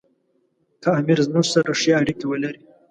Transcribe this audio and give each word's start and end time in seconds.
که 0.81 0.89
امیر 0.99 1.19
زموږ 1.27 1.45
سره 1.53 1.71
ښې 1.79 1.91
اړیکې 2.01 2.25
ولري. 2.27 2.61